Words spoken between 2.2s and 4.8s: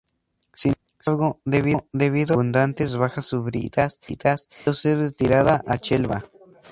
abundantes bajas sufridas, debió